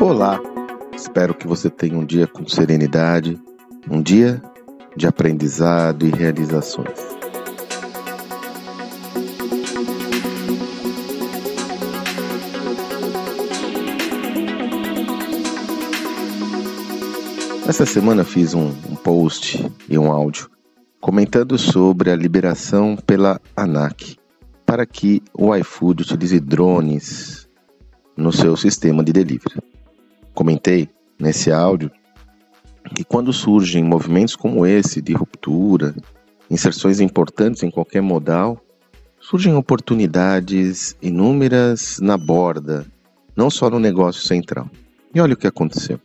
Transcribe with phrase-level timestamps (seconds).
[0.00, 0.40] Olá,
[0.94, 3.40] espero que você tenha um dia com serenidade,
[3.90, 4.42] um dia
[4.96, 6.98] de aprendizado e realizações.
[17.68, 20.50] Essa semana fiz um, um, post e um áudio
[21.00, 24.19] comentando sobre a liberação pela ANAC
[24.70, 27.48] para que o iFood utilize drones
[28.16, 29.56] no seu sistema de delivery.
[30.32, 30.88] Comentei
[31.18, 31.90] nesse áudio
[32.94, 35.92] que quando surgem movimentos como esse de ruptura,
[36.48, 38.64] inserções importantes em qualquer modal,
[39.18, 42.86] surgem oportunidades inúmeras na borda,
[43.34, 44.70] não só no negócio central.
[45.12, 45.98] E olha o que aconteceu.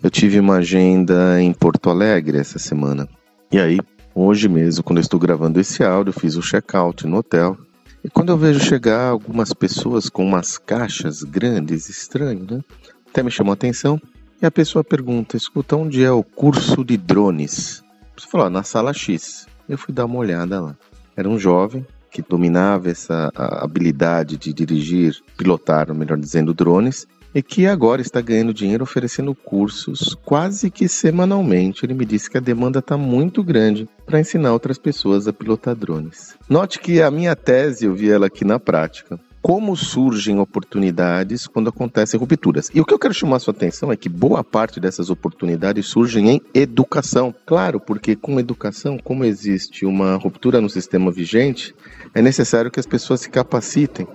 [0.00, 3.08] Eu tive uma agenda em Porto Alegre essa semana.
[3.50, 3.80] E aí,
[4.14, 7.58] hoje mesmo, quando eu estou gravando esse áudio, fiz o check-out no hotel.
[8.04, 12.60] E quando eu vejo chegar algumas pessoas com umas caixas grandes, estranho, né?
[13.08, 13.98] até me chamou a atenção.
[14.42, 17.82] E a pessoa pergunta: escuta, onde é o curso de drones?
[18.14, 19.46] Você falou: na sala X.
[19.66, 20.76] Eu fui dar uma olhada lá.
[21.16, 27.66] Era um jovem que dominava essa habilidade de dirigir, pilotar, melhor dizendo, drones, e que
[27.66, 31.84] agora está ganhando dinheiro oferecendo cursos quase que semanalmente.
[31.84, 35.74] Ele me disse que a demanda está muito grande para ensinar outras pessoas a pilotar
[35.74, 36.36] drones.
[36.48, 41.68] Note que a minha tese, eu vi ela aqui na prática como surgem oportunidades quando
[41.68, 42.70] acontecem rupturas.
[42.72, 46.30] E o que eu quero chamar sua atenção é que boa parte dessas oportunidades surgem
[46.30, 47.34] em educação.
[47.44, 51.74] Claro, porque com educação, como existe uma ruptura no sistema vigente,
[52.14, 54.08] é necessário que as pessoas se capacitem.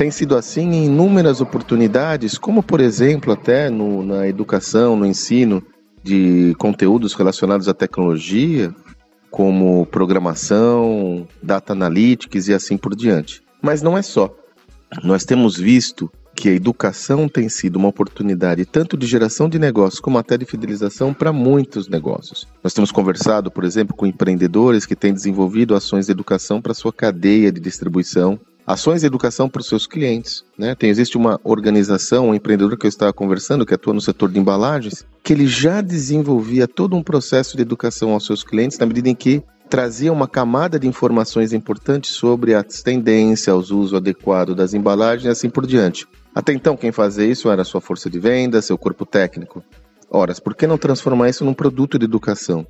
[0.00, 5.62] Tem sido assim em inúmeras oportunidades, como por exemplo até no, na educação, no ensino
[6.02, 8.74] de conteúdos relacionados à tecnologia,
[9.30, 13.42] como programação, data analytics e assim por diante.
[13.60, 14.34] Mas não é só
[15.04, 20.00] nós temos visto que a educação tem sido uma oportunidade tanto de geração de negócios
[20.00, 22.48] como até de fidelização para muitos negócios.
[22.64, 26.92] Nós temos conversado, por exemplo, com empreendedores que têm desenvolvido ações de educação para sua
[26.92, 28.40] cadeia de distribuição,
[28.72, 30.44] ações de educação para os seus clientes.
[30.56, 30.74] Né?
[30.74, 34.38] Tem, existe uma organização, um empreendedor que eu estava conversando, que atua no setor de
[34.38, 39.08] embalagens, que ele já desenvolvia todo um processo de educação aos seus clientes na medida
[39.08, 44.74] em que trazia uma camada de informações importantes sobre as tendências, o uso adequado das
[44.74, 46.06] embalagens e assim por diante.
[46.34, 49.62] Até então, quem fazia isso era sua força de venda, seu corpo técnico.
[50.10, 52.66] Ora, por que não transformar isso num produto de educação?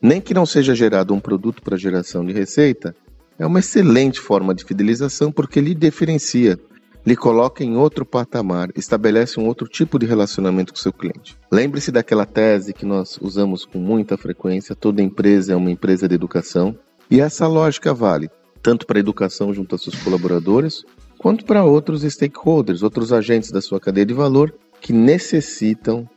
[0.00, 2.94] Nem que não seja gerado um produto para geração de receita,
[3.38, 6.58] é uma excelente forma de fidelização porque lhe diferencia
[7.06, 11.38] lhe coloca em outro patamar, estabelece um outro tipo de relacionamento com seu cliente.
[11.50, 16.14] Lembre-se daquela tese que nós usamos com muita frequência: toda empresa é uma empresa de
[16.14, 16.78] educação,
[17.10, 18.28] e essa lógica vale
[18.62, 20.84] tanto para a educação junto aos seus colaboradores,
[21.16, 26.08] quanto para outros stakeholders, outros agentes da sua cadeia de valor que necessitam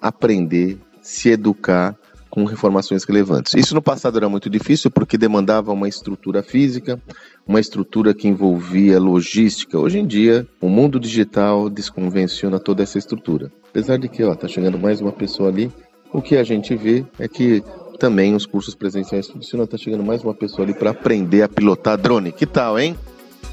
[0.00, 1.96] aprender, se educar
[2.30, 3.54] com informações relevantes.
[3.54, 7.00] Isso no passado era muito difícil porque demandava uma estrutura física,
[7.46, 9.78] uma estrutura que envolvia logística.
[9.78, 13.50] Hoje em dia, o mundo digital desconvenciona toda essa estrutura.
[13.68, 15.70] Apesar de que, ó, tá chegando mais uma pessoa ali,
[16.12, 17.62] o que a gente vê é que
[17.98, 21.98] também os cursos presenciais funcionam, tá chegando mais uma pessoa ali para aprender a pilotar
[21.98, 22.32] drone.
[22.32, 22.96] Que tal, hein?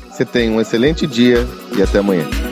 [0.09, 1.45] Você tem um excelente dia
[1.77, 2.46] e até amanhã.